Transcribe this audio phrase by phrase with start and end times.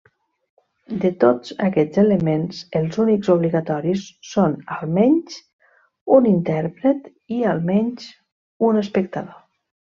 [1.01, 5.39] De tots aquests elements, els únics obligatoris són almenys
[6.19, 8.11] un intèrpret i almenys
[8.73, 9.41] un espectador.